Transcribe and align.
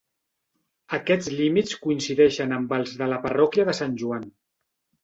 Aquests 0.99 1.29
límits 1.39 1.77
coincideixen 1.83 2.59
amb 2.59 2.75
els 2.79 2.99
de 3.05 3.13
la 3.13 3.21
parròquia 3.29 3.71
de 3.71 3.79
Sant 3.83 3.97
Joan. 4.05 4.29